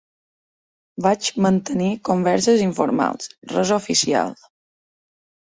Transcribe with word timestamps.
Vaig 1.05 1.27
mantenir 1.47 1.91
converses 2.09 2.63
informals, 2.69 3.29
res 3.55 3.75
oficial. 3.79 4.37